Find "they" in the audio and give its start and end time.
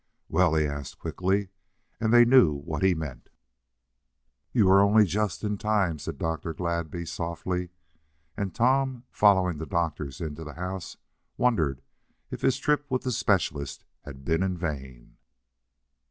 2.11-2.25